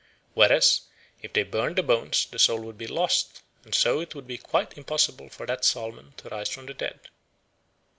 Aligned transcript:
Whereas 0.33 0.81
if 1.21 1.31
they 1.33 1.43
burned 1.43 1.75
the 1.75 1.83
bones 1.83 2.25
the 2.25 2.39
soul 2.39 2.61
would 2.61 2.75
be 2.79 2.87
lost, 2.87 3.43
and 3.63 3.75
so 3.75 3.99
it 3.99 4.15
would 4.15 4.25
be 4.25 4.39
quite 4.39 4.75
impossible 4.75 5.29
for 5.29 5.45
that 5.45 5.63
salmon 5.63 6.13
to 6.17 6.29
rise 6.29 6.49
from 6.49 6.65
the 6.65 6.73
dead. 6.73 6.99